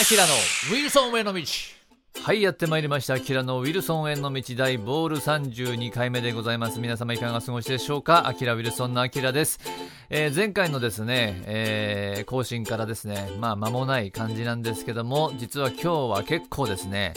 [0.00, 1.42] アキラのウィルソンへの道。
[2.22, 3.14] はいやってまいりました。
[3.14, 6.80] アキラのウィルソンへの道大ボール32回目でございます。
[6.80, 8.26] 皆様いかがお過ごしでしょうか？
[8.26, 9.60] アキラウィルソンのアキラです、
[10.08, 17.14] えー前回のですね、えー更新からですねまあ間もない感じなんですけども実は今日は結構ですね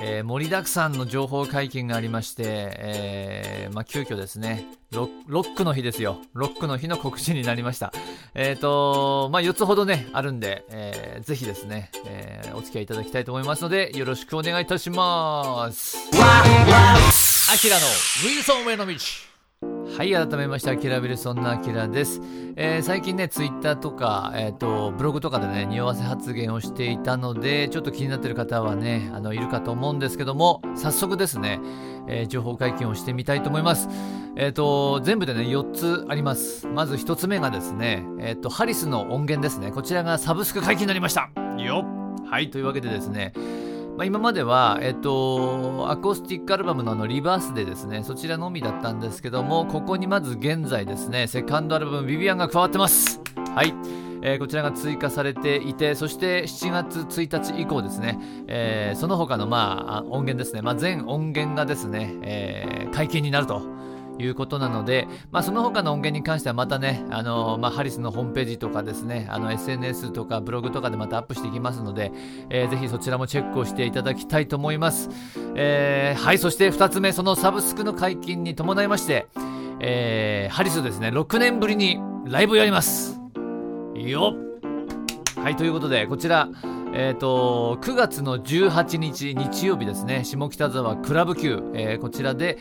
[0.00, 6.18] えー盛りだくさんの情報解禁がありまして、えーまあ、急遽ですねロ、ロックの日ですよ。
[6.32, 7.92] ロックの日の告知になりました。
[8.34, 15.96] えっ、と、まあ、4つほどね、あるんで、えーぜひですね、えーお付き合いいただきたいと思いますので、よろしくお願いいたします。
[17.52, 19.35] アキラのウィルソンへの道。
[19.96, 22.20] はい、改めまして、アキラ・ウィルソンのアキラです。
[22.54, 31.60] えー最近ね、ツイッターとか、えっ、と、ブログとかでね、匂わせ発言をしていたので、ちょっと気になってる方はね、あの、いるかと思うんですけども、早速ですね、
[32.08, 33.88] えー情報解禁をしてみたいと思います。
[34.36, 36.66] えっ、と、全部でね、4つあります。
[36.66, 39.70] まず1つ目がですね、えっ、と、ハリスの音源ですね。
[39.70, 41.30] こちらがサブスク解禁になりました。
[41.56, 43.32] よっはい、というわけでですね、
[43.96, 53.22] まあ、今までは、えっと、アコースティックアルバムのあのリバースでですね、そちらのみだったんですけども、ここにまず現在ですね、セカンドアルバムビビアンが加わってます。
[53.54, 53.74] はい。
[54.22, 63.62] えーこちらが追加されていて、そして7月1日以降ですね、えーその他の、まあ、音源ですね、まあ、全音源がですね、えー解禁になると
[64.18, 72.12] いうことなので、まあ、その他の音源に関してはまたね、あのまあ、ハリスのホームページとかですね、SNS とかブログとかでまたアップしていきますので、
[72.50, 75.08] えーぜひそちらもチェックをしていただきたいと思います。
[75.54, 79.28] えーはい、そして2つ目、そのサブスクの解禁に伴いまして、
[79.80, 83.20] えーハリスですね、6年ぶりにライブをやります。
[83.94, 84.46] よっ
[85.46, 86.48] はい、ということで、こちら、
[86.92, 92.58] えっ、と、9月の18日日曜日ですね、下北沢クラブ Q、えーこちらで、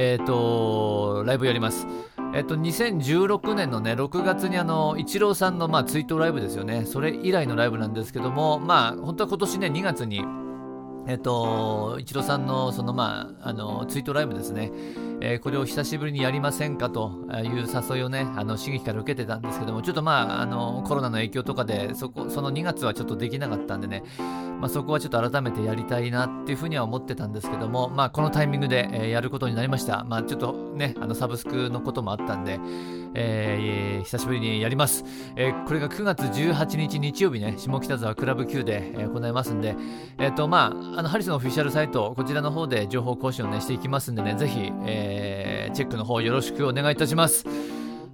[0.00, 1.88] えっ、と、ライブやります。
[2.32, 6.84] えっ、と、2016年のね、6月にあの、イチローさんの、まあ、追悼ライブですよね。
[6.86, 10.24] それ以来のライブなんですけども、まあ、本当は今年ね、2月に、
[11.06, 14.70] えっと、イチローさんのその、まあ、あのツイートライブですね、
[15.20, 17.10] えーこれを久しぶりにやりませんかと
[17.42, 24.04] いう誘いをね、あの刺激から受けてたんですけども、ちょっとまあ、あのコロナの影響とかでそこ、その2月はちょっとできなかったんでね、
[24.60, 30.04] まあ、そこはちょっと改めてやりたいなっていうふうには思ってたんですけども、まあ、このタイミングで、えーやることになりました。
[30.04, 32.58] まあ、ちょっとね、あのサブスクのこともあったんで、
[33.14, 35.04] えー久しぶりにやります。
[35.36, 39.74] えーこれが9月18日日曜日ね、下北沢クラブ Q で、えー行いますんで、
[40.18, 47.44] えっ、と、まあ、あの、ハリスのオフィシャルサイト、こちらの方で情報更新をね、していきますんでね、ぜひ、えーチェックの方よろしくお願いいたします。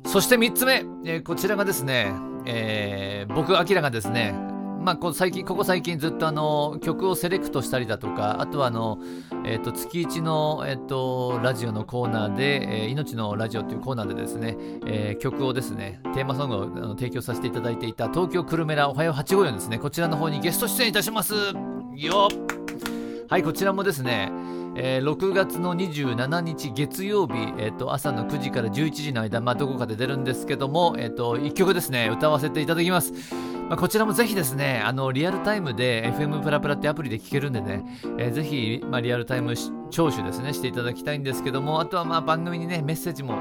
[0.06, 2.12] そして3つ目、えーこちらがですね、
[2.47, 4.34] えー僕、アキラがですね、
[4.84, 8.99] まあ、こ最近ここ最近ずっとあの曲をセレクトしたりだとか、あとはあの、
[9.47, 21.33] えー、と月1の、えー、とラジオのコーナーで、えー命のラジオというコーナーでですね、えー曲をですね、テーマソングをあの提供させていただいていた東京クルメラおはよう854ですね、こちらの方にゲスト出演いたします。
[21.95, 22.28] よ
[23.31, 24.31] はい、こちらもですね、
[24.77, 33.15] えー6月の27日月曜日、えー、朝の9時から11時の間、まあ、どこかで出るんですけども、えー、1曲ですね歌わせていただきます、
[33.69, 37.84] まあ、こちらもぜひですねあのリアルタイムで FM プラプラってアプリで聴けるんでね、
[38.19, 39.54] えーぜひ、まあ、リアルタイム
[39.91, 43.38] 聴取ですねしていただきたいんですけどもあとはまあ番組にねメッセージも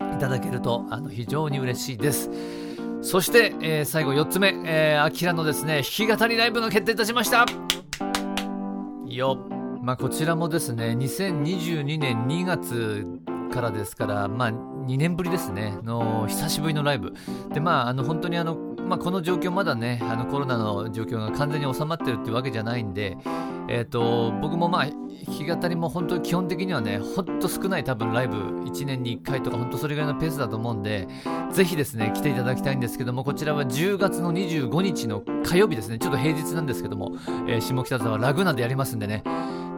[0.00, 2.30] いただけるとあの非常に嬉しいです。
[3.02, 7.46] そして、えー最後4つ目、えー、アキラのですね弾き語りライブが決定いたしました。
[9.06, 9.38] よ
[9.82, 13.06] まあ、こちらもですね2022年2月
[13.50, 17.14] からですから、まあ、2年ぶりですねの久しぶりのライブ。
[17.52, 18.56] でまああの本当にあの、
[18.90, 23.16] まあ、この状況まだねあのコロナの状況が完全に収まってるっていうわけじゃないんで、
[23.68, 31.06] えー、と僕もまあ弾き語りも本当に基本的にはねほんと少ない多分ライブ1年に1回とか本当それぐらいのペースだと思うんで
[31.52, 37.12] ぜひですね来ていただきたいんですけどもこちらは10月の25日の火曜日ですねちょっと平日なんですけども、
[37.46, 39.22] えー下北沢ラグナでやりますんでね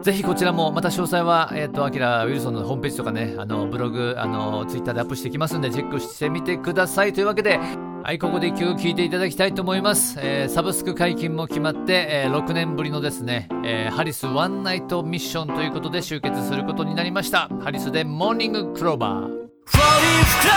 [0.03, 7.13] ぜひこちらも、また詳細は、えっ、と、アキラ・ウィルソンのホームページとかね、あの、ブログ、あの、ツイッターでアップしていきますんで、チェックしてみてください。
[7.13, 7.57] というわけで、
[8.05, 10.19] はい、ここで一曲聴いていただきたいと思います。
[10.19, 17.47] えーサブスク解禁も決まって、えー6年ぶりのですね、えーハリスワンナイトミッションということで集結することになりました。
[17.61, 19.21] ハリスでモーニングクローバー。
[19.21, 20.53] フォリフクロ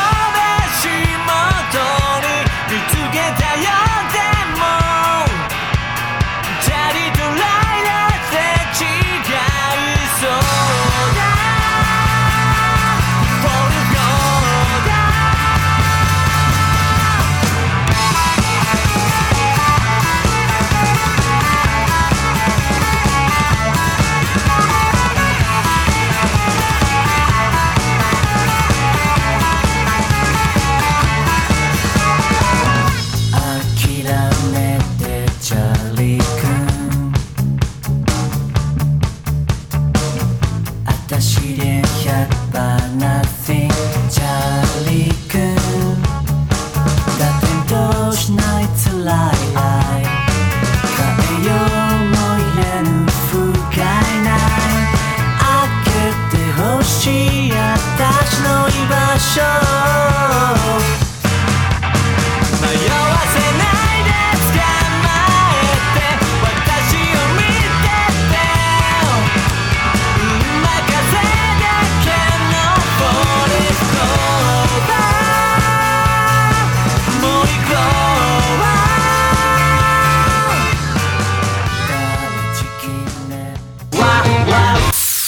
[0.58, 0.98] 足元
[2.18, 2.26] に
[2.68, 3.62] 見つけたよ
[4.10, 4.18] で
[4.58, 4.95] も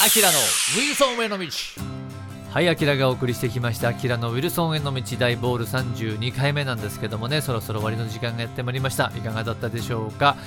[0.09, 1.47] アキラのウィルソンへの道
[2.51, 9.13] はい、アキラがお送りしてきました、アキラのウィルソンへの道大ボール32回目なんですけどもね、そろそろ終わりの時間がやってまいりました。
[9.15, 10.39] いかがだったでしょうか？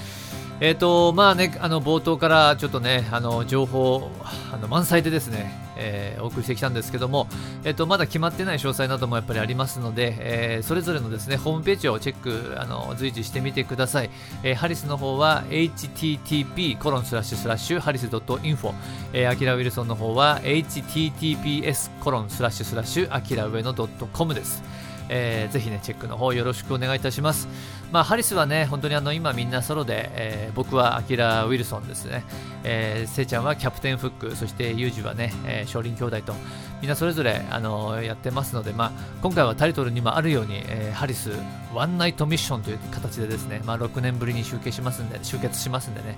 [0.62, 4.10] えっ、と、まあね、あの冒頭からちょっとね、あの情報
[4.52, 7.28] あの満載でですね、えーお送りしてきたんですけども、
[7.64, 14.10] えっ、と、まだ決まってない詳細などもやっぱりありますので、えーそれぞれのですね、ホームページをチェック、あの随時してみてください。
[14.44, 18.74] えーハリスの方は http コロンスラッシュスラッシュハリス .info、
[19.14, 24.64] えー、アキラウィルソンの方は https コロンスラッシュスラッシュアキラ上野 .com です。
[25.10, 27.48] えーぜひね、チェックの方よろしくお願いいたします。
[27.92, 32.24] まあ、ハリスはね、本当にあの今みんなソロで、えー僕はアキラ・ウィルソンですね、
[32.64, 36.34] えーせいちゃんはキャプテンフック、そしてユージはね、えー、少林兄弟と、
[36.82, 38.92] みんなそれぞれ、あのやってますので、まあ、
[39.22, 41.32] 今回はタイトルにもあるように、えーハリス
[41.74, 46.18] ワンナイトミッションという形でですね、まあ、6年ぶりに集結しますんで、集結しますんでね、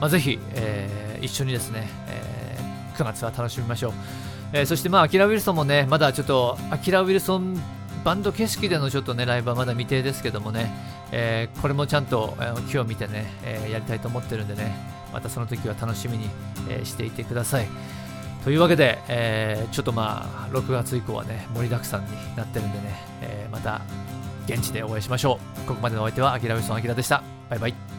[0.00, 3.92] まあ、ぜひ、えー一緒にですね、えー9月は楽しみましょう。
[4.52, 7.60] えーそしてまあアキラ・ウィルソンもねまだちょっとアキラ・ウィルソン
[8.06, 10.72] バンド景色でのちょっとねライブはまだ未定ですけどもね、
[11.10, 14.76] えーこれもちゃんと、えー木を見てね、えーやりたいと思ってるんでね
[15.12, 16.30] またその時は楽しみに、
[16.68, 17.66] えーしていてください。
[18.44, 22.84] というわけで、えーちょっとまあ6月以降はね盛りだくさんになってるんでね、
[23.22, 23.80] えーまた
[24.46, 25.66] 現地でお会いしましょう。
[25.66, 27.24] ここまでのお相手はアキラ・ウィルソンアキラでした。
[27.50, 27.95] バイバイ。